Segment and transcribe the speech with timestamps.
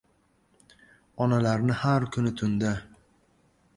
[1.25, 2.73] Onalarni har kuni tunda